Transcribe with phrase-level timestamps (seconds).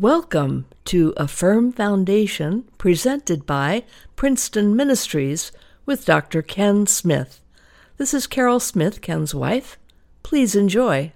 [0.00, 3.84] Welcome to A Firm Foundation presented by
[4.16, 5.52] Princeton Ministries
[5.84, 6.40] with Dr.
[6.40, 7.42] Ken Smith.
[7.98, 9.78] This is Carol Smith, Ken's wife.
[10.22, 11.12] Please enjoy.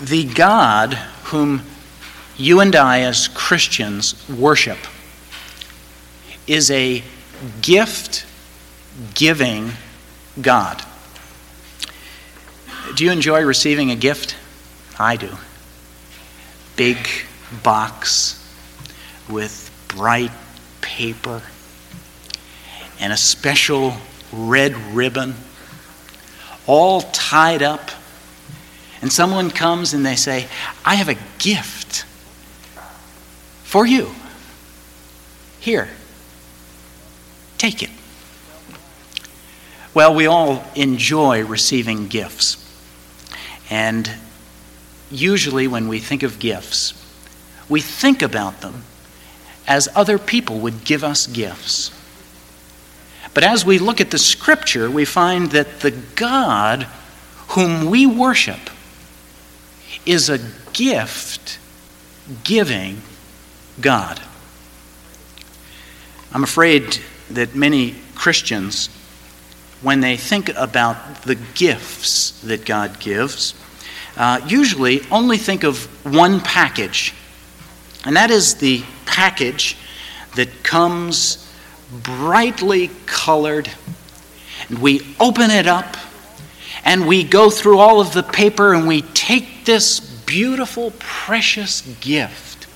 [0.00, 0.94] The God
[1.24, 1.60] whom
[2.38, 4.78] you and I as Christians worship
[6.46, 7.04] is a
[7.60, 8.24] gift
[9.12, 9.72] giving
[10.40, 10.82] God.
[12.92, 14.36] Do you enjoy receiving a gift?
[14.98, 15.36] I do.
[16.76, 16.98] Big
[17.62, 18.40] box
[19.28, 20.32] with bright
[20.80, 21.42] paper
[23.00, 23.94] and a special
[24.32, 25.34] red ribbon,
[26.66, 27.90] all tied up.
[29.00, 30.46] And someone comes and they say,
[30.84, 32.04] I have a gift
[33.64, 34.14] for you.
[35.60, 35.88] Here,
[37.58, 37.90] take it.
[39.92, 42.63] Well, we all enjoy receiving gifts.
[43.70, 44.10] And
[45.10, 46.94] usually, when we think of gifts,
[47.68, 48.84] we think about them
[49.66, 51.90] as other people would give us gifts.
[53.32, 56.86] But as we look at the scripture, we find that the God
[57.48, 58.70] whom we worship
[60.06, 60.38] is a
[60.72, 61.58] gift
[62.44, 63.00] giving
[63.80, 64.20] God.
[66.32, 66.98] I'm afraid
[67.30, 68.88] that many Christians,
[69.84, 73.54] when they think about the gifts that God gives,
[74.16, 77.12] uh, usually only think of one package,
[78.06, 79.76] and that is the package
[80.36, 81.46] that comes
[82.02, 83.70] brightly colored,
[84.70, 85.96] and we open it up,
[86.84, 92.66] and we go through all of the paper, and we take this beautiful, precious gift.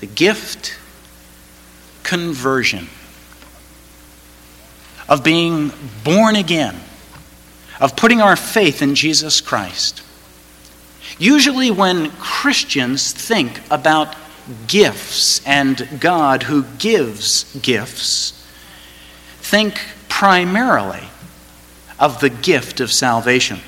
[0.00, 0.78] The gift
[2.02, 2.88] conversion
[5.08, 6.80] of being born again
[7.80, 10.02] of putting our faith in Jesus Christ.
[11.18, 14.16] Usually, when Christians think about
[14.66, 18.46] gifts and God who gives gifts,
[19.38, 21.08] think primarily
[21.98, 23.60] of the gift of salvation.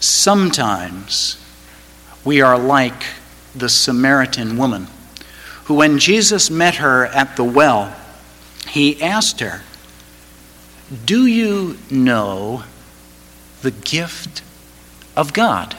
[0.00, 1.42] Sometimes
[2.24, 3.04] we are like
[3.54, 4.86] the Samaritan woman
[5.64, 7.94] who, when Jesus met her at the well,
[8.76, 9.62] he asked her,
[11.06, 12.64] Do you know
[13.62, 14.42] the gift
[15.16, 15.74] of God?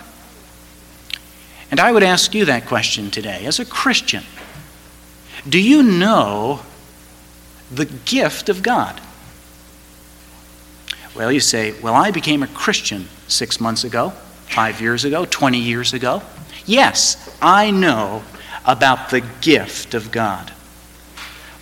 [1.70, 4.24] And I would ask you that question today as a Christian.
[5.48, 6.62] Do you know
[7.72, 9.00] the gift of God?
[11.16, 14.10] Well, you say, Well, I became a Christian six months ago,
[14.48, 16.24] five years ago, 20 years ago.
[16.66, 18.24] Yes, I know
[18.66, 20.52] about the gift of God.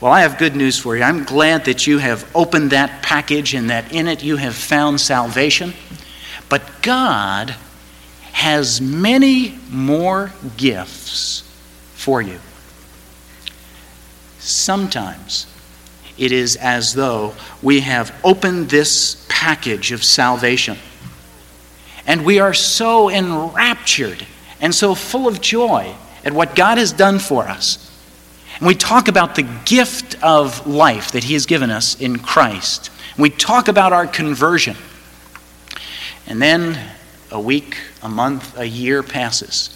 [0.05, 1.01] Well, I have good news for you.
[1.01, 5.01] I'm glad that you have opened that package and that in it you have found
[5.01, 5.73] salvation.
[6.47, 7.55] But God
[8.31, 11.41] has many more gifts
[11.95, 12.39] for you.
[14.37, 15.47] Sometimes
[16.19, 17.33] it is as though
[17.63, 20.77] we have opened this package of salvation
[22.05, 24.27] and we are so enraptured
[24.61, 27.84] and so full of joy at what God has done for us.
[28.57, 32.89] And we talk about the gift of life that He has given us in Christ.
[33.15, 34.77] And we talk about our conversion.
[36.27, 36.79] And then
[37.31, 39.71] a week, a month, a year passes.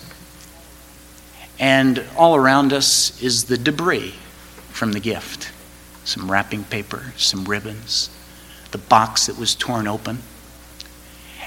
[1.59, 4.13] And all around us is the debris
[4.69, 5.51] from the gift
[6.05, 8.09] some wrapping paper, some ribbons,
[8.71, 10.17] the box that was torn open.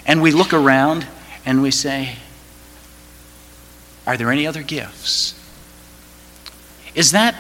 [0.07, 1.05] And we look around
[1.45, 2.17] and we say,
[4.07, 5.35] Are there any other gifts?
[6.95, 7.35] Is that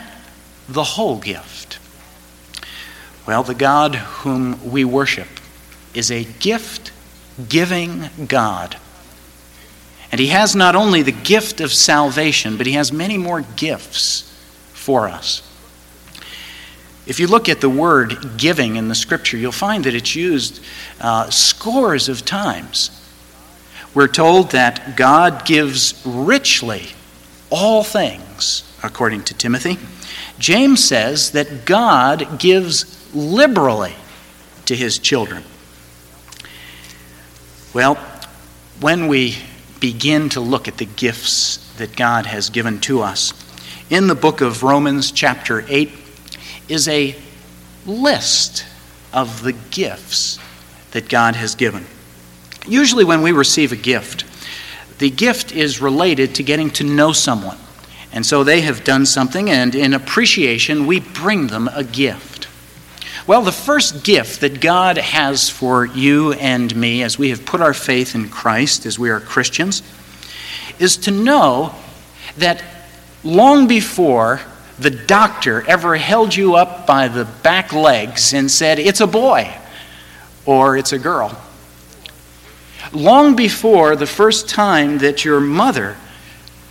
[0.69, 1.79] the whole gift?
[3.27, 5.29] Well, the God whom we worship
[5.95, 6.93] is a gift
[7.49, 8.77] giving God.
[10.11, 14.29] And He has not only the gift of salvation, but He has many more gifts
[14.73, 15.49] for us.
[17.07, 20.63] If you look at the word giving in the scripture, you'll find that it's used
[21.01, 22.91] uh, scores of times.
[23.95, 26.89] We're told that God gives richly
[27.51, 29.79] all things, according to Timothy.
[30.39, 33.95] James says that God gives liberally
[34.67, 35.45] to his children.
[37.75, 37.97] Well,
[38.81, 39.37] when we
[39.81, 43.33] begin to look at the gifts that God has given to us,
[43.91, 45.91] in the book of Romans, chapter 8,
[46.69, 47.15] is a
[47.87, 48.65] list
[49.13, 50.39] of the gifts
[50.93, 51.85] that God has given.
[52.67, 54.25] Usually, when we receive a gift,
[54.99, 57.59] the gift is related to getting to know someone.
[58.13, 62.49] And so they have done something, and in appreciation, we bring them a gift.
[63.27, 67.61] Well, the first gift that God has for you and me as we have put
[67.61, 69.83] our faith in Christ, as we are Christians,
[70.79, 71.75] is to know
[72.37, 72.63] that
[73.23, 74.41] long before
[74.79, 79.55] the doctor ever held you up by the back legs and said, It's a boy
[80.45, 81.41] or it's a girl,
[82.93, 85.97] long before the first time that your mother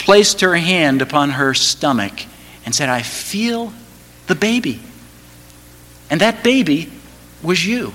[0.02, 2.26] placed her hand upon her stomach
[2.66, 3.72] and said, I feel
[4.28, 4.82] the baby.
[6.10, 6.92] And that baby
[7.44, 7.94] was you.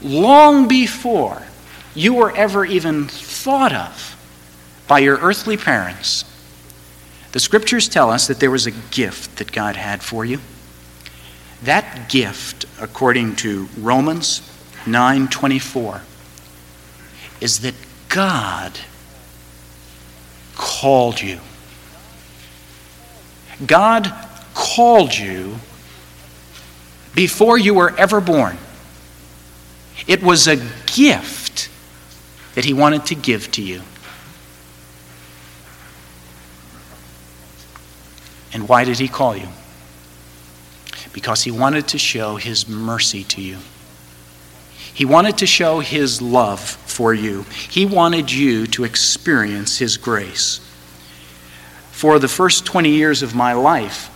[0.00, 1.42] Long before
[1.94, 4.16] you were ever even thought of
[4.86, 6.24] by your earthly parents,
[7.32, 10.40] the scriptures tell us that there was a gift that God had for you.
[11.64, 14.40] That gift, according to Romans
[14.84, 16.02] 9:24,
[17.40, 17.74] is that
[18.08, 18.78] God
[20.56, 21.40] called you.
[23.66, 24.12] God
[24.54, 25.56] called you
[27.14, 28.58] before you were ever born.
[30.06, 30.56] It was a
[30.86, 31.70] gift
[32.54, 33.82] that He wanted to give to you.
[38.52, 39.48] And why did He call you?
[41.12, 43.58] Because He wanted to show His mercy to you.
[44.92, 47.42] He wanted to show His love for you.
[47.68, 50.60] He wanted you to experience His grace.
[51.90, 54.10] For the first 20 years of my life,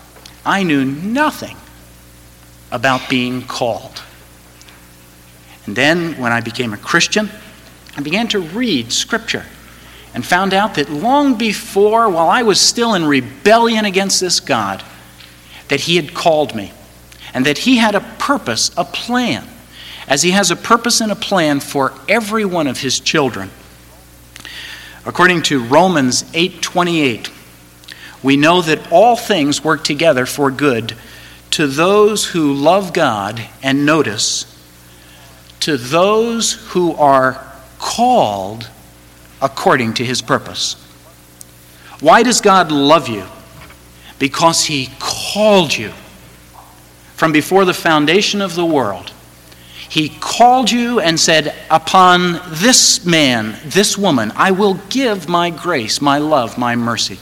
[0.47, 1.57] I knew nothing
[2.71, 4.03] about being called.
[5.67, 7.29] And then, when I became a Christian,
[7.97, 9.45] I began to read Scripture
[10.15, 14.83] and found out that long before, while I was still in rebellion against this God,
[15.69, 16.73] that He had called me
[17.35, 19.47] and that He had a purpose, a plan,
[20.08, 23.50] as He has a purpose and a plan for every one of His children.
[25.06, 27.31] According to Romans 8:28,
[28.22, 30.94] we know that all things work together for good
[31.50, 34.44] to those who love God, and notice,
[35.60, 37.44] to those who are
[37.78, 38.69] called
[39.40, 40.75] according to his purpose.
[42.00, 43.25] Why does God love you?
[44.19, 45.93] Because he called you
[47.14, 49.12] from before the foundation of the world.
[49.88, 56.00] He called you and said, Upon this man, this woman, I will give my grace,
[56.00, 57.19] my love, my mercy.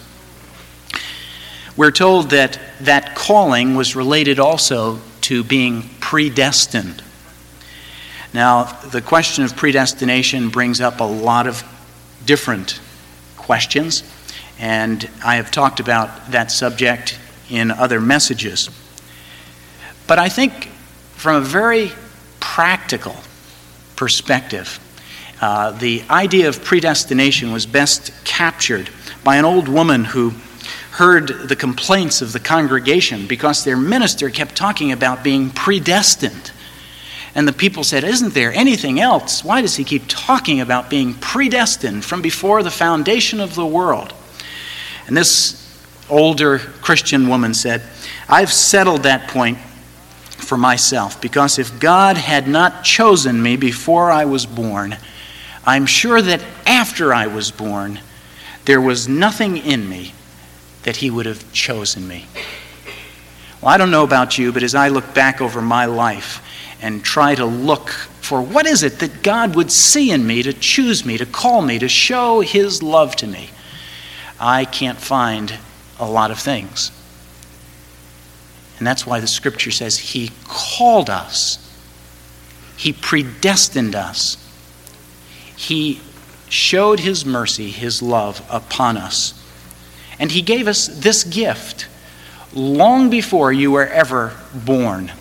[1.77, 7.03] We're told that that calling was related also to being predestined.
[8.33, 11.63] Now, the question of predestination brings up a lot of
[12.25, 12.81] different
[13.37, 14.03] questions,
[14.59, 18.69] and I have talked about that subject in other messages.
[20.07, 20.67] But I think
[21.15, 21.93] from a very
[22.55, 23.17] practical
[23.97, 24.79] perspective,
[25.41, 28.89] uh, the idea of predestination was best captured
[29.23, 30.33] by an old woman who
[30.93, 36.51] heard the complaints of the congregation because their minister kept talking about being predestined.
[37.35, 39.45] And the people said, Isn't there anything else?
[39.45, 44.15] Why does he keep talking about being predestined from before the foundation of the world?
[45.07, 45.63] And this
[46.09, 47.83] older Christian woman said,
[48.29, 49.59] I've settled that point
[50.37, 54.97] for myself because if God had not chosen me before I was born,
[55.65, 58.01] I'm sure that after I was born,
[58.65, 60.15] there was nothing in me
[60.85, 62.27] that He would have chosen me.
[63.61, 66.43] Well, I don't know about you, but as I look back over my life
[66.81, 67.91] and try to look
[68.27, 71.63] for what is it that God would see in me to choose me, to call
[71.63, 73.51] me, to show His love to me,
[74.41, 75.57] I can't find
[75.99, 76.91] a lot of things.
[78.79, 81.59] And that's why the scripture says He called us,
[82.77, 84.37] He predestined us,
[85.57, 86.01] He
[86.49, 89.43] showed His mercy, His love upon us.
[90.19, 91.89] And He gave us this gift
[92.53, 95.13] long before you were ever born,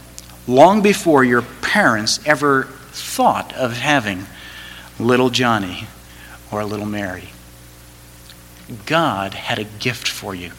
[0.47, 4.25] long before your parents ever thought of having
[4.99, 5.87] little Johnny
[6.51, 7.29] or little Mary.
[8.85, 10.51] God had a gift for you.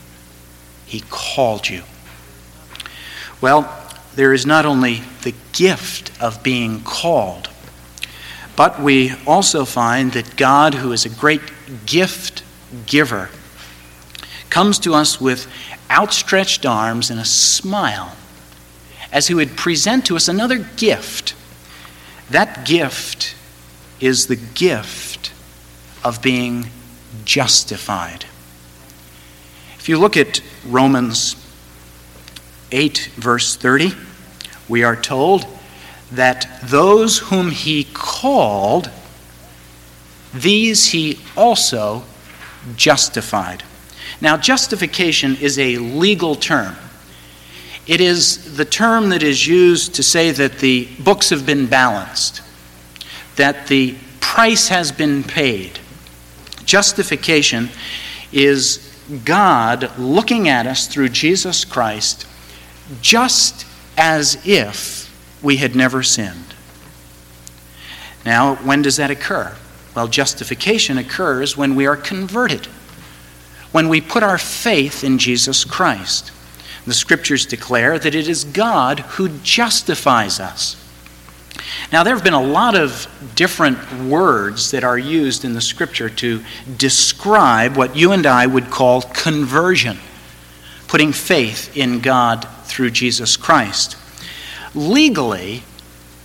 [0.84, 1.82] He called you.
[3.40, 3.72] Well,
[4.14, 7.50] there is not only the gift of being called,
[8.56, 11.42] but we also find that God, who is a great
[11.84, 12.42] gift
[12.86, 13.28] giver,
[14.48, 15.46] comes to us with
[15.90, 18.16] outstretched arms and a smile
[19.12, 21.34] as he would present to us another gift.
[22.30, 23.36] That gift
[24.00, 25.32] is the gift
[26.02, 26.70] of being
[27.24, 28.24] justified.
[29.78, 31.36] If you look at Romans
[32.72, 33.92] 8, verse 30,
[34.68, 35.46] we are told
[36.10, 38.90] that those whom he called,
[40.32, 42.04] these he also
[42.76, 43.62] justified.
[44.20, 46.76] Now, justification is a legal term.
[47.86, 52.42] It is the term that is used to say that the books have been balanced,
[53.36, 55.78] that the price has been paid.
[56.64, 57.68] Justification
[58.32, 58.82] is
[59.24, 62.26] God looking at us through Jesus Christ
[63.00, 63.66] just
[63.96, 65.12] as if
[65.42, 66.54] we had never sinned.
[68.24, 69.56] Now, when does that occur?
[69.94, 72.66] Well, justification occurs when we are converted,
[73.72, 76.32] when we put our faith in Jesus Christ.
[76.86, 80.76] The scriptures declare that it is God who justifies us.
[81.92, 86.10] Now, there have been a lot of different words that are used in the scripture
[86.10, 86.44] to
[86.76, 89.98] describe what you and I would call conversion,
[90.88, 93.96] putting faith in God through Jesus Christ.
[94.74, 95.62] Legally,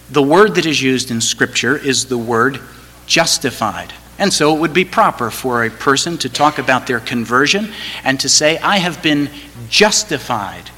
[0.09, 2.59] the word that is used in scripture is the word
[3.05, 3.93] justified.
[4.19, 7.71] And so it would be proper for a person to talk about their conversion
[8.03, 9.29] and to say, I have been
[9.69, 10.69] justified.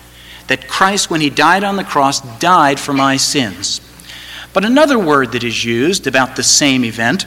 [0.48, 3.82] That Christ, when he died on the cross, died for my sins.
[4.54, 7.25] But another word that is used about the same event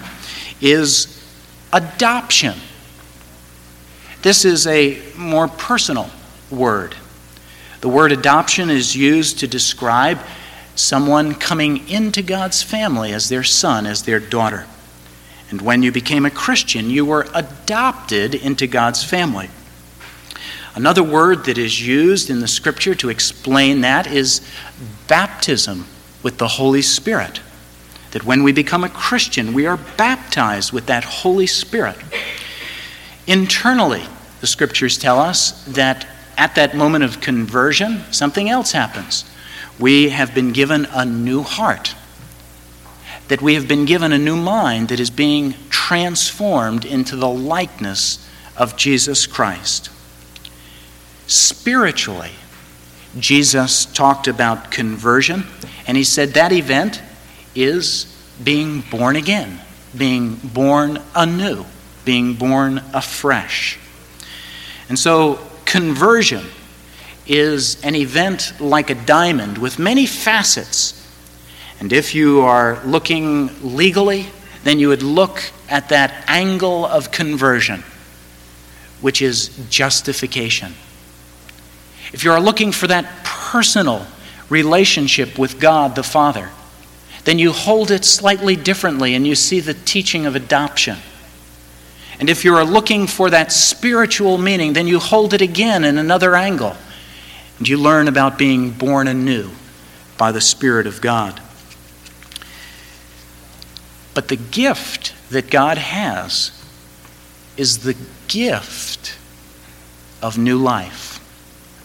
[0.61, 1.13] is
[1.73, 2.55] adoption.
[4.23, 6.11] This is a more personal
[6.51, 6.95] word.
[7.81, 10.19] The word adoption is used to describe
[10.75, 14.67] someone coming into God's family as their son, as their daughter.
[15.51, 19.49] And when you became a Christian, you were adopted into God's family.
[20.75, 24.47] Another word that is used in the scripture to explain that is
[25.09, 25.87] baptism
[26.23, 27.41] with the Holy Spirit.
[28.11, 31.97] That when we become a Christian, we are baptized with that Holy Spirit.
[33.27, 34.03] Internally,
[34.41, 39.25] the scriptures tell us that at that moment of conversion, something else happens.
[39.79, 41.95] We have been given a new heart,
[43.29, 48.27] that we have been given a new mind that is being transformed into the likeness
[48.57, 49.91] of Jesus Christ.
[51.27, 52.33] Spiritually,
[53.19, 55.45] Jesus talked about conversion,
[55.87, 57.03] and he said that event
[57.55, 58.13] is
[58.43, 59.61] being born again,
[59.97, 61.65] being born anew,
[62.05, 63.79] being born afresh.
[64.89, 65.41] And so,
[65.77, 66.43] conversion
[67.27, 71.07] is an event like a diamond with many facets.
[71.81, 74.29] And if you are looking legally,
[74.65, 77.85] then you would look at that angle of conversion,
[79.03, 80.73] which is justification.
[82.15, 84.07] If you are looking for that personal
[84.49, 86.49] relationship with God the Father,
[87.25, 90.97] then you hold it slightly differently and you see the teaching of adoption.
[92.19, 95.99] And if you are looking for that spiritual meaning, then you hold it again in
[95.99, 96.77] another angle.
[97.59, 99.51] And you learn about being born anew
[100.17, 101.41] by the Spirit of God.
[104.15, 106.53] But the gift that God has
[107.57, 107.97] is the
[108.29, 109.19] gift
[110.23, 111.21] of new life,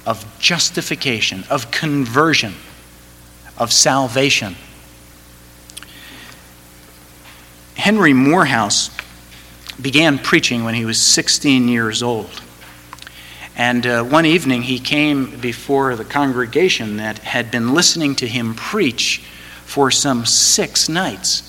[0.05, 2.55] of justification, of conversion,
[3.57, 4.55] of salvation.
[7.75, 8.89] Henry Moorhouse
[9.81, 12.41] began preaching when he was 16 years old.
[13.55, 18.53] And uh, one evening he came before the congregation that had been listening to him
[18.53, 19.23] preach
[19.65, 21.47] for some six nights.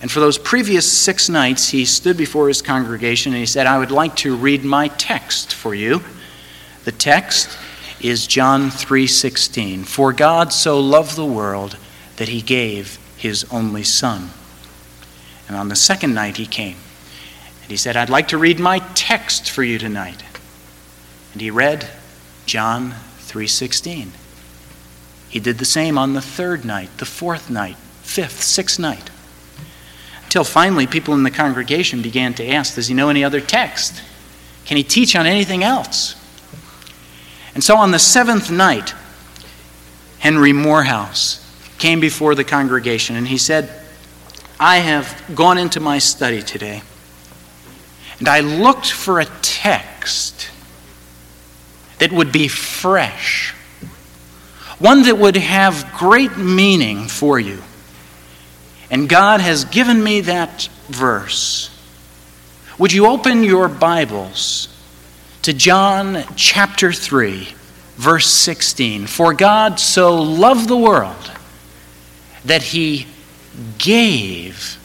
[0.00, 3.78] And for those previous six nights, he stood before his congregation and he said, I
[3.78, 6.02] would like to read my text for you.
[6.84, 7.56] The text
[8.00, 9.84] is John 3:16.
[9.84, 11.76] For God so loved the world
[12.16, 14.30] that he gave his only son.
[15.46, 16.76] And on the second night he came
[17.72, 20.22] he said, I'd like to read my text for you tonight.
[21.32, 21.88] And he read
[22.44, 24.10] John 3:16.
[25.30, 29.08] He did the same on the third night, the fourth night, fifth, sixth night.
[30.24, 34.02] Until finally people in the congregation began to ask, does he know any other text?
[34.66, 36.14] Can he teach on anything else?
[37.54, 38.92] And so on the seventh night,
[40.18, 41.38] Henry Moorhouse
[41.78, 43.70] came before the congregation and he said,
[44.60, 46.82] I have gone into my study today
[48.22, 50.48] and I looked for a text
[51.98, 53.52] that would be fresh,
[54.78, 57.60] one that would have great meaning for you.
[58.92, 61.76] And God has given me that verse.
[62.78, 64.68] Would you open your Bibles
[65.42, 67.48] to John chapter 3,
[67.96, 69.08] verse 16?
[69.08, 71.32] For God so loved the world
[72.44, 73.08] that he
[73.78, 74.78] gave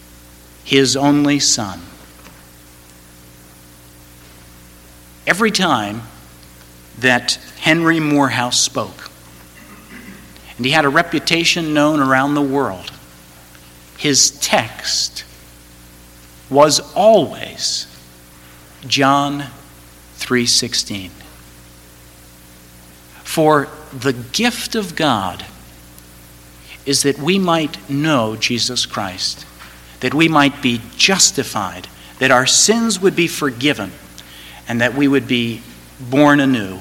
[0.63, 1.79] his only Son.
[5.27, 6.01] Every time
[6.99, 9.11] that Henry Moorhouse spoke.
[10.55, 12.91] And he had a reputation known around the world.
[13.97, 15.25] His text
[16.49, 17.87] was always
[18.87, 19.47] John
[20.17, 21.11] 3:16.
[23.23, 25.45] For the gift of God
[26.85, 29.45] is that we might know Jesus Christ,
[29.99, 33.91] that we might be justified, that our sins would be forgiven,
[34.67, 35.61] and that we would be
[35.99, 36.79] born anew,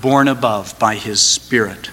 [0.00, 1.90] born above by His Spirit.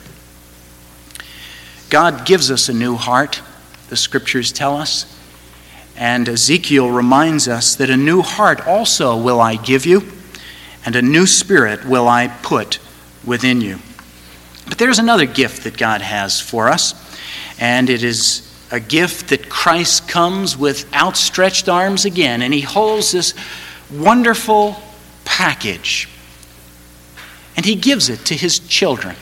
[1.89, 3.41] God gives us a new heart,
[3.89, 5.11] the scriptures tell us.
[5.95, 10.11] And Ezekiel reminds us that a new heart also will I give you,
[10.85, 12.79] and a new spirit will I put
[13.23, 13.79] within you.
[14.67, 16.93] But there's another gift that God has for us,
[17.59, 23.11] and it is a gift that Christ comes with outstretched arms again, and he holds
[23.11, 23.33] this
[23.91, 24.75] wonderful
[25.25, 26.07] package,
[27.57, 29.15] and he gives it to his children.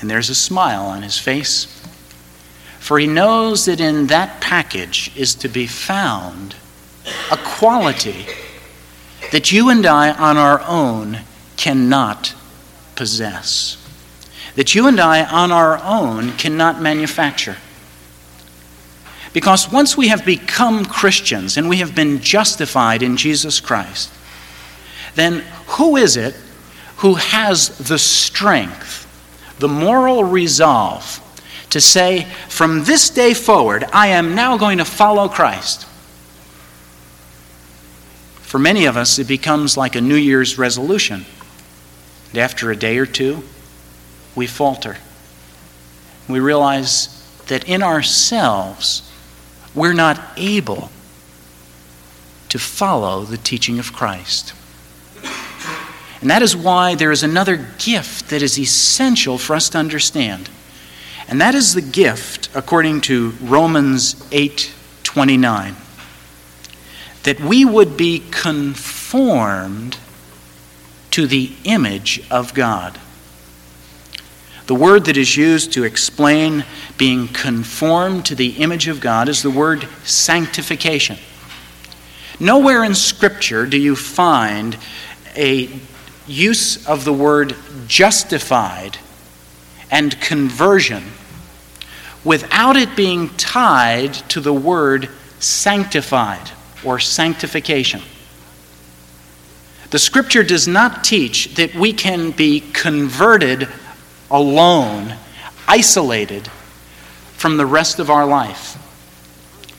[0.00, 1.66] And there's a smile on his face,
[2.78, 6.54] for he knows that in that package is to be found
[7.32, 8.26] a quality
[9.32, 11.20] that you and I on our own
[11.56, 12.34] cannot
[12.94, 13.76] possess,
[14.54, 17.56] that you and I on our own cannot manufacture.
[19.32, 24.10] Because once we have become Christians and we have been justified in Jesus Christ,
[25.14, 26.34] then who is it
[26.98, 29.06] who has the strength,
[29.60, 31.24] the moral resolve
[31.70, 35.84] to say, from this day forward, I am now going to follow Christ?
[38.40, 41.24] For many of us, it becomes like a New Year's resolution.
[42.30, 43.44] And after a day or two,
[44.34, 44.96] we falter.
[46.28, 47.14] We realize
[47.46, 49.07] that in ourselves,
[49.78, 50.90] we're not able
[52.48, 54.54] to follow the teaching of Christ.
[56.20, 60.50] And that is why there is another gift that is essential for us to understand.
[61.28, 65.76] And that is the gift, according to Romans 8 29
[67.28, 69.98] that we would be conformed
[71.10, 72.98] to the image of God.
[74.68, 76.62] The word that is used to explain
[76.98, 81.16] being conformed to the image of God is the word sanctification.
[82.38, 84.76] Nowhere in Scripture do you find
[85.34, 85.70] a
[86.26, 88.98] use of the word justified
[89.90, 91.04] and conversion
[92.22, 96.50] without it being tied to the word sanctified
[96.84, 98.02] or sanctification.
[99.90, 103.66] The scripture does not teach that we can be converted
[104.30, 105.14] alone,
[105.66, 106.48] isolated
[107.36, 108.76] from the rest of our life,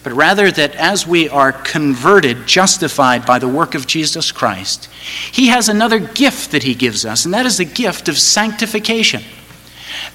[0.03, 4.85] but rather that as we are converted, justified by the work of Jesus Christ,
[5.31, 9.23] He has another gift that He gives us, and that is the gift of sanctification.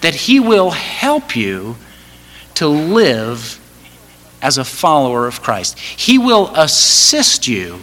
[0.00, 1.76] That He will help you
[2.54, 3.60] to live
[4.40, 5.78] as a follower of Christ.
[5.78, 7.80] He will assist you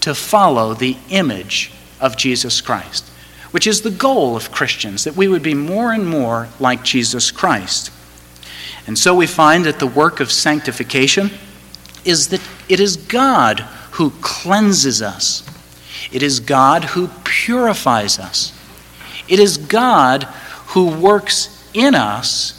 [0.00, 3.10] to follow the image of Jesus Christ,
[3.50, 7.30] which is the goal of Christians, that we would be more and more like Jesus
[7.30, 7.90] Christ.
[8.86, 11.30] And so we find that the work of sanctification
[12.04, 13.60] is that it is God
[13.92, 15.42] who cleanses us,
[16.12, 18.52] it is God who purifies us,
[19.28, 20.24] it is God
[20.68, 22.52] who works in us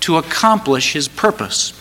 [0.00, 1.72] to accomplish his purpose.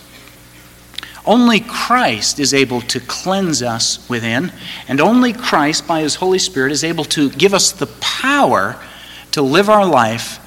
[1.26, 4.52] Only Christ is able to cleanse us within,
[4.88, 8.78] and only Christ, by His Holy Spirit, is able to give us the power
[9.32, 10.40] to live our life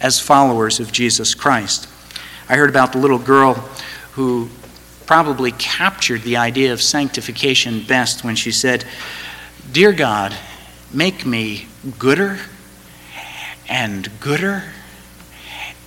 [0.00, 1.88] as followers of Jesus Christ.
[2.48, 3.54] I heard about the little girl
[4.12, 4.48] who
[5.06, 8.84] probably captured the idea of sanctification best when she said,
[9.72, 10.34] Dear God,
[10.92, 11.66] make me
[11.98, 12.38] gooder
[13.68, 14.64] and gooder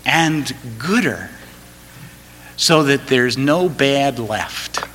[0.05, 1.29] and gooder
[2.63, 4.87] so that there's no bad left.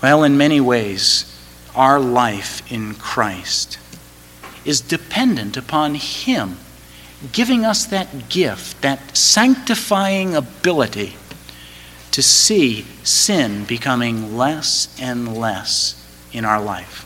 [0.00, 1.36] Well, in many ways,
[1.74, 3.80] our life in Christ
[4.64, 6.58] is dependent upon Him
[7.32, 11.16] giving us that gift, that sanctifying ability
[12.12, 16.00] to see sin becoming less and less
[16.32, 17.04] in our life.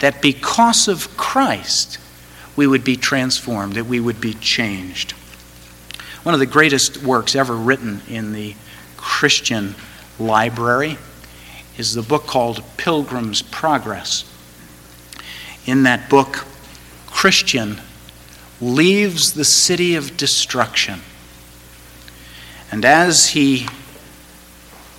[0.00, 1.96] That because of Christ,
[2.54, 5.14] we would be transformed, that we would be changed.
[6.26, 8.56] One of the greatest works ever written in the
[8.96, 9.76] Christian
[10.18, 10.98] library
[11.78, 14.24] is the book called Pilgrim's Progress.
[15.66, 16.44] In that book,
[17.06, 17.80] Christian
[18.60, 21.02] leaves the city of destruction.
[22.72, 23.68] And as he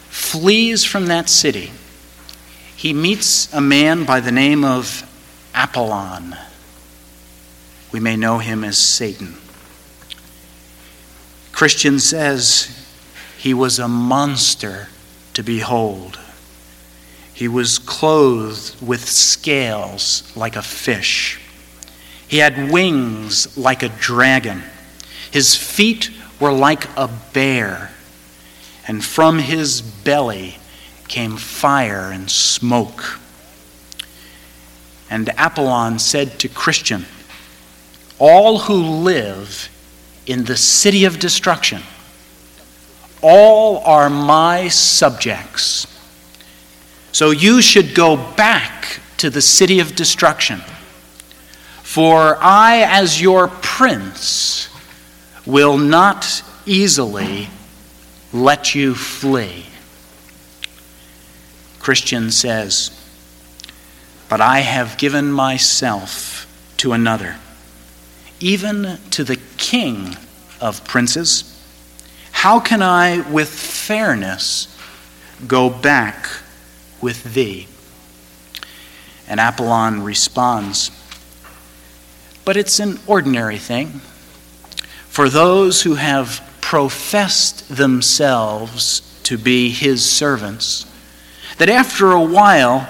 [0.07, 1.73] flees from that city,
[2.73, 5.03] he meets a man by the name of
[5.53, 6.37] Apollyon.
[7.91, 9.35] We may know him as Satan.
[11.57, 12.69] Christian says
[13.35, 14.89] he was a monster
[15.33, 16.19] to behold.
[17.33, 21.41] He was clothed with scales like a fish.
[22.27, 24.61] He had wings like a dragon.
[25.31, 27.89] His feet were like a bear.
[28.87, 30.59] And from his belly
[31.07, 33.19] came fire and smoke.
[35.09, 37.07] And Apollyon said to Christian,
[38.19, 39.69] All who live
[40.27, 41.81] in the city of destruction,
[43.21, 45.87] all are my subjects.
[47.11, 50.59] So you should go back to the city of destruction.
[51.81, 54.69] For I, as your prince,
[55.45, 57.47] will not easily
[58.33, 59.65] let you flee.
[61.79, 62.91] Christian says,
[64.29, 66.43] But I have given myself
[66.77, 67.37] to another,
[68.39, 70.15] even to the king
[70.61, 71.53] of princes.
[72.31, 74.67] How can I, with fairness,
[75.47, 76.27] go back
[77.01, 77.67] with thee?
[79.27, 80.91] And Apollyon responds,
[82.45, 84.01] But it's an ordinary thing
[85.07, 90.85] for those who have professed themselves to be his servants
[91.57, 92.87] that after a while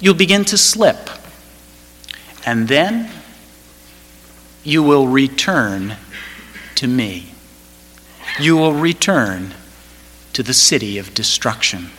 [0.00, 1.10] you'll begin to slip.
[2.46, 3.10] And then
[4.64, 5.96] you will return
[6.74, 7.34] to me.
[8.40, 9.54] You will return
[10.32, 11.90] to the city of destruction.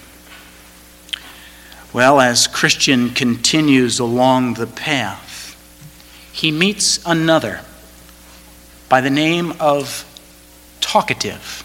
[1.94, 5.56] Well, as Christian continues along the path,
[6.34, 7.62] he meets another
[8.90, 10.04] by the name of
[10.82, 11.64] Talkative.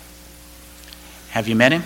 [1.31, 1.83] Have you met him?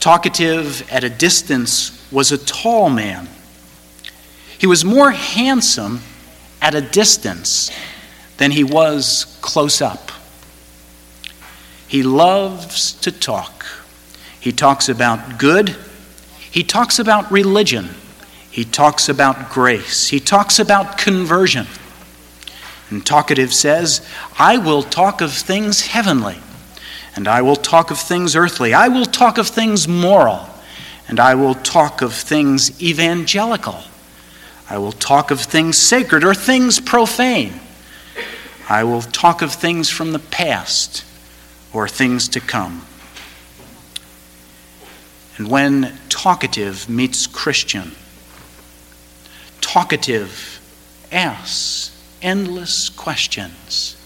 [0.00, 3.28] Talkative at a distance was a tall man.
[4.58, 6.00] He was more handsome
[6.60, 7.70] at a distance
[8.36, 10.10] than he was close up.
[11.86, 13.66] He loves to talk.
[14.38, 15.76] He talks about good.
[16.50, 17.90] He talks about religion.
[18.50, 20.08] He talks about grace.
[20.08, 21.66] He talks about conversion.
[22.90, 24.06] And Talkative says,
[24.38, 26.38] I will talk of things heavenly
[27.18, 28.72] and I will talk of things earthly.
[28.72, 30.48] I will talk of things moral,
[31.08, 33.82] and I will talk of things evangelical.
[34.70, 37.60] I will talk of things sacred or things profane.
[38.68, 41.04] I will talk of things from the past
[41.72, 42.86] or things to come.
[45.38, 47.92] And when talkative meets Christian,
[49.60, 50.60] talkative
[51.10, 53.96] asks endless questions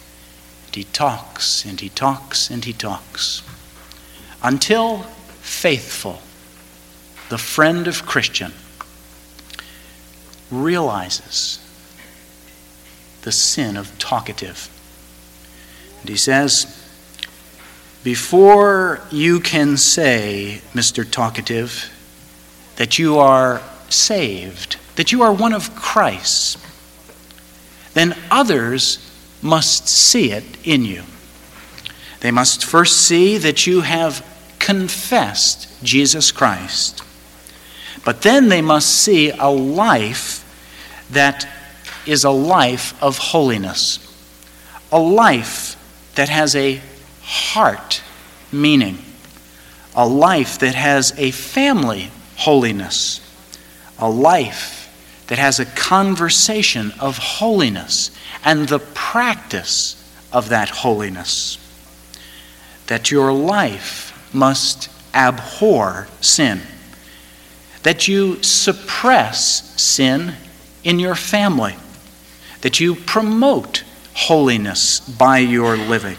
[0.66, 3.42] and he talks and he talks and he talks
[4.42, 4.98] until
[5.40, 6.20] faithful,
[7.30, 8.52] the friend of Christian,
[10.52, 11.58] realizes
[13.22, 14.68] the sin of talkative.
[16.00, 16.66] And he says,
[18.04, 21.08] Before you can say, Mr.
[21.08, 21.90] Talkative,
[22.76, 26.58] that you are saved, that you are one of Christ,
[27.94, 28.98] then others
[29.40, 31.02] must see it in you.
[32.20, 34.24] They must first see that you have
[34.58, 37.02] confessed Jesus Christ.
[38.04, 40.41] But then they must see a life
[41.12, 41.48] that
[42.06, 43.98] is a life of holiness,
[44.90, 45.76] a life
[46.14, 46.80] that has a
[47.22, 48.02] heart
[48.50, 48.98] meaning,
[49.94, 53.20] a life that has a family holiness,
[53.98, 54.82] a life
[55.28, 58.10] that has a conversation of holiness
[58.44, 59.96] and the practice
[60.32, 61.58] of that holiness.
[62.88, 66.60] That your life must abhor sin.
[67.82, 70.34] That you suppress sin
[70.84, 71.76] in your family.
[72.62, 76.16] That you promote holiness by your living.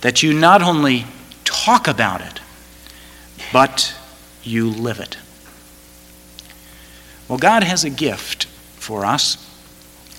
[0.00, 1.06] That you not only
[1.44, 2.40] talk about it,
[3.52, 3.94] but
[4.42, 5.18] you live it.
[7.28, 9.48] Well, God has a gift for us.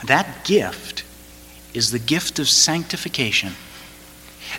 [0.06, 1.04] That gift
[1.74, 3.54] is the gift of sanctification.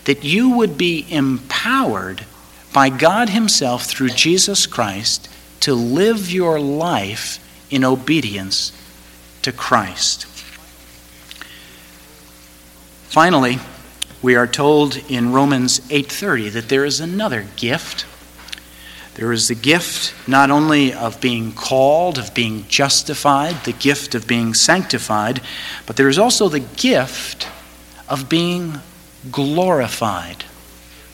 [0.05, 2.25] That you would be empowered
[2.73, 5.29] by God Himself through Jesus Christ
[5.61, 7.39] to live your life
[7.71, 8.73] in obedience
[9.45, 10.27] to Christ.
[13.09, 13.59] Finally,
[14.21, 18.05] we are told in Romans 8:30 that there is another gift
[19.15, 24.27] there is the gift not only of being called, of being justified, the gift of
[24.27, 25.41] being sanctified,
[25.87, 27.47] but there is also the gift
[28.09, 28.81] of being
[29.31, 30.45] glorified.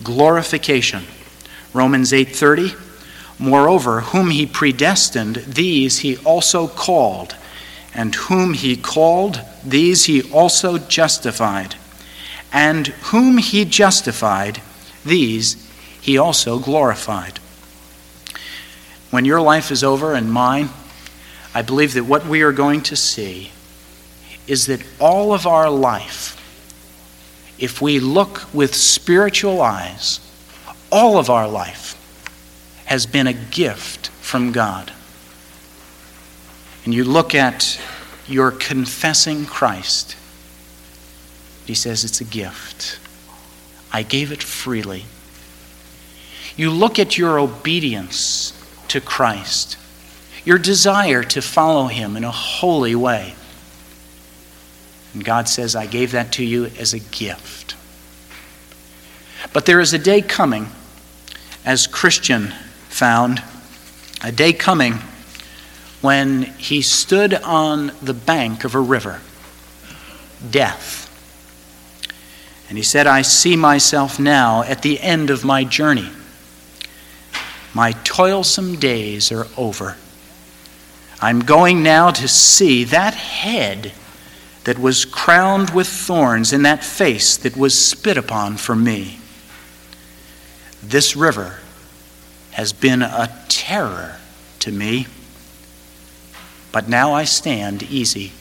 [0.02, 1.06] Glorification.
[1.74, 2.74] Romans 8:30
[3.38, 7.34] Moreover, whom he predestined, these he also called,
[7.94, 11.74] and whom he called, these he also justified,
[12.52, 14.60] and whom he justified,
[15.04, 15.56] these
[16.00, 17.38] he also glorified.
[19.10, 20.70] When your life is over and mine,
[21.54, 23.50] I believe that what we are going to see
[24.46, 26.36] is that all of our life,
[27.58, 30.20] if we look with spiritual eyes,
[30.92, 31.96] all of our life
[32.84, 34.92] has been a gift from God.
[36.84, 37.80] And you look at
[38.26, 40.16] your confessing Christ,
[41.66, 42.98] he says it's a gift.
[43.92, 45.04] I gave it freely.
[46.56, 48.52] You look at your obedience
[48.88, 49.76] to Christ,
[50.44, 53.34] your desire to follow him in a holy way.
[55.12, 57.76] And God says, I gave that to you as a gift.
[59.52, 60.68] But there is a day coming,
[61.64, 62.52] as Christian
[62.88, 63.42] found,
[64.22, 64.94] a day coming
[66.00, 69.20] when he stood on the bank of a river,
[70.50, 71.06] death.
[72.68, 76.10] And he said, I see myself now at the end of my journey.
[77.74, 79.96] My toilsome days are over.
[81.20, 83.92] I'm going now to see that head
[84.64, 89.18] that was crowned with thorns and that face that was spit upon for me.
[90.82, 91.58] This river
[92.52, 94.16] has been a terror
[94.60, 95.06] to me,
[96.72, 98.32] but now I stand easy.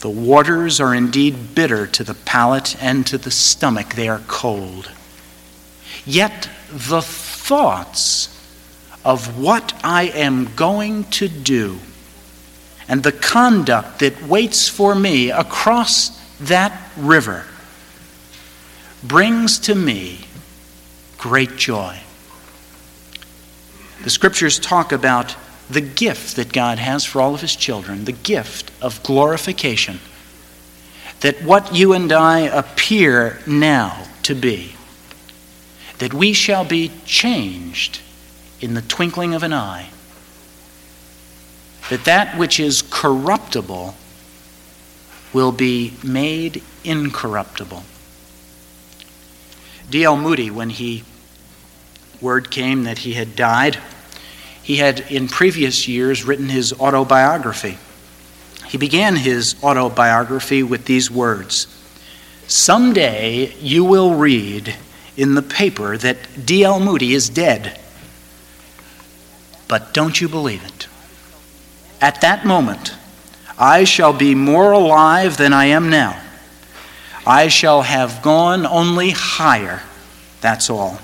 [0.00, 4.90] The waters are indeed bitter to the palate and to the stomach, they are cold.
[6.06, 8.28] Yet the thoughts
[9.04, 11.78] of what I am going to do
[12.88, 17.44] and the conduct that waits for me across that river
[19.02, 20.20] brings to me
[21.18, 22.00] great joy.
[24.02, 25.36] The scriptures talk about
[25.70, 30.00] the gift that God has for all of his children, the gift of glorification.
[31.20, 34.74] That what you and I appear now to be,
[35.98, 38.00] that we shall be changed
[38.60, 39.90] in the twinkling of an eye.
[41.90, 43.94] That that which is corruptible
[45.32, 47.84] will be made incorruptible.
[49.90, 50.16] D.L.
[50.16, 51.04] Moody, when he
[52.20, 53.78] word came that he had died,
[54.62, 57.78] he had in previous years written his autobiography.
[58.66, 61.66] He began his autobiography with these words
[62.50, 64.74] Someday you will read
[65.16, 66.80] in the paper that D.L.
[66.80, 67.78] Moody is dead.
[69.68, 70.88] But don't you believe it?
[72.00, 72.96] At that moment,
[73.56, 76.20] I shall be more alive than I am now.
[77.24, 79.82] I shall have gone only higher,
[80.40, 80.98] that's all.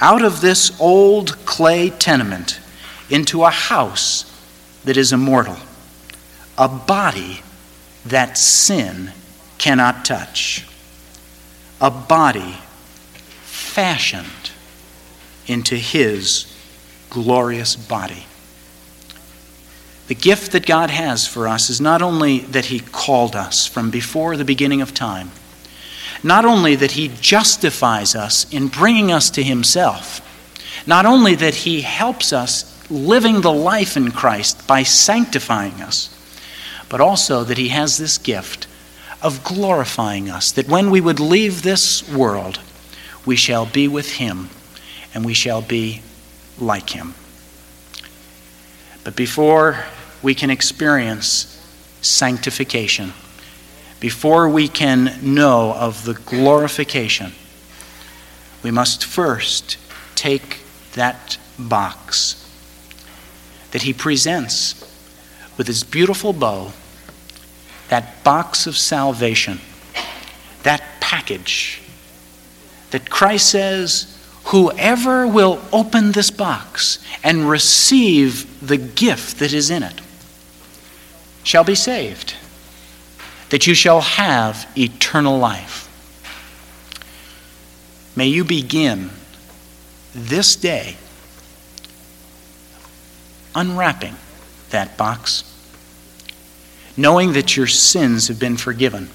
[0.00, 2.60] Out of this old clay tenement
[3.10, 4.24] into a house
[4.84, 5.56] that is immortal,
[6.56, 7.42] a body
[8.06, 9.12] that sin
[9.58, 10.66] cannot touch,
[11.80, 12.56] a body
[13.42, 14.50] fashioned
[15.46, 16.54] into his
[17.10, 18.26] glorious body.
[20.08, 23.90] The gift that God has for us is not only that He called us from
[23.90, 25.30] before the beginning of time,
[26.22, 30.22] not only that He justifies us in bringing us to Himself,
[30.86, 36.14] not only that He helps us living the life in Christ by sanctifying us,
[36.88, 38.66] but also that He has this gift
[39.20, 42.60] of glorifying us, that when we would leave this world,
[43.26, 44.48] we shall be with Him
[45.12, 46.02] and we shall be
[46.58, 47.14] like Him.
[49.04, 49.84] But before
[50.22, 51.54] we can experience
[52.00, 53.12] sanctification,
[54.00, 57.32] before we can know of the glorification,
[58.62, 59.76] we must first
[60.14, 60.60] take
[60.94, 62.37] that box
[63.72, 64.74] that he presents
[65.56, 66.72] with his beautiful bow,
[67.88, 69.60] that box of salvation,
[70.62, 71.80] that package
[72.90, 79.82] that Christ says, Whoever will open this box and receive the gift that is in
[79.82, 80.00] it
[81.42, 82.34] shall be saved,
[83.50, 85.84] that you shall have eternal life.
[88.16, 89.10] May you begin
[90.14, 90.96] this day
[93.58, 94.14] unwrapping
[94.70, 95.44] that box,
[96.96, 99.10] knowing that your sins have been forgiven,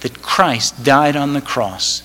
[0.00, 2.02] that Christ died on the cross,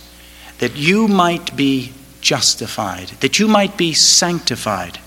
[0.58, 4.99] that you might be justified, that you might be sanctified,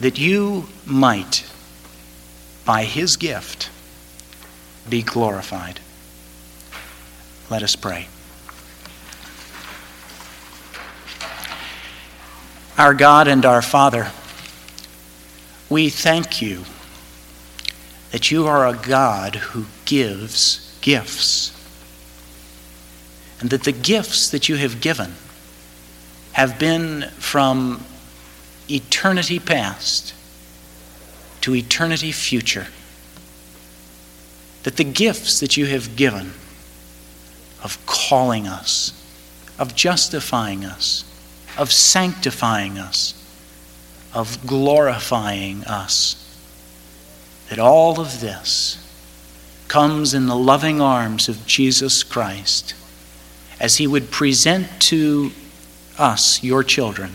[0.00, 1.44] that you might,
[2.64, 3.70] by his gift,
[4.88, 5.80] be glorified.
[7.50, 8.08] Let us pray.
[12.78, 14.10] Our God and our Father,
[15.74, 16.62] we thank you
[18.12, 21.50] that you are a God who gives gifts,
[23.40, 25.12] and that the gifts that you have given
[26.30, 27.84] have been from
[28.70, 30.14] eternity past
[31.40, 32.68] to eternity future.
[34.62, 36.32] that the gifts that you have given
[37.64, 38.92] of calling us,
[39.58, 41.04] of justifying us,
[41.58, 43.23] of sanctifying us,
[44.14, 46.16] of glorifying us,
[47.50, 48.78] that all of this
[49.68, 52.74] comes in the loving arms of Jesus Christ
[53.58, 55.32] as he would present to
[55.98, 57.14] us, your children,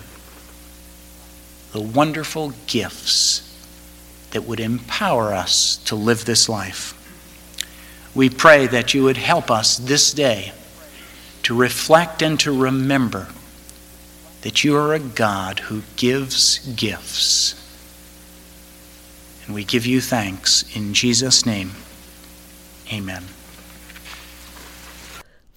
[1.71, 3.45] the wonderful gifts
[4.31, 6.95] that would empower us to live this life.
[8.15, 10.53] We pray that you would help us this day
[11.43, 13.27] to reflect and to remember
[14.41, 17.55] that you are a God who gives gifts.
[19.45, 21.71] And we give you thanks in Jesus' name.
[22.93, 23.23] Amen.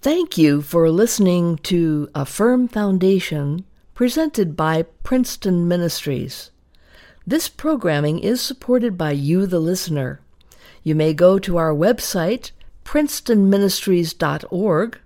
[0.01, 3.64] Thank you for listening to A Firm Foundation
[3.95, 6.51] presented by Princeton Ministries.
[7.25, 10.21] This programming is supported by you, the listener.
[10.83, 12.51] You may go to our website,
[12.85, 14.99] princetonministries.org,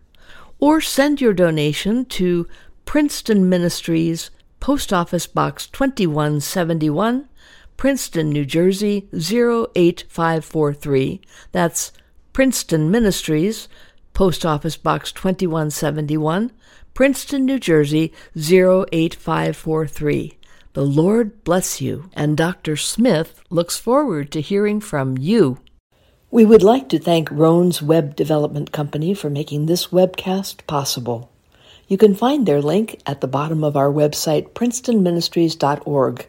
[0.59, 2.49] or send your donation to
[2.87, 7.29] Princeton Ministries, Post Office Box 2171,
[7.77, 11.20] Princeton, New Jersey 08543.
[11.51, 11.92] That's
[12.33, 13.68] Princeton Ministries,
[14.14, 16.53] Post Office Box 2171,
[16.94, 20.38] Princeton, New Jersey 08543.
[20.72, 22.77] The Lord bless you, and Dr.
[22.77, 25.59] Smith looks forward to hearing from you.
[26.31, 31.33] We would like to thank Roan's Web Development Company for making this webcast possible.
[31.88, 36.27] You can find their link at the bottom of our website, princetonministries.org.